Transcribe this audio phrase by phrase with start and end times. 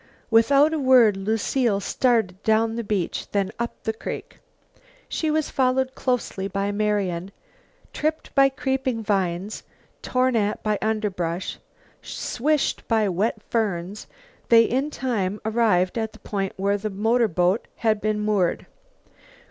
[0.31, 4.39] Without a word Lucile started down the beach, then up the creek.
[5.07, 7.29] She was followed close by Marian.
[7.93, 9.61] Tripped by creeping vines,
[10.01, 11.59] torn at by underbrush,
[12.01, 14.07] swished by wet ferns,
[14.49, 18.65] they in time arrived at the point where the motorboat had been moored.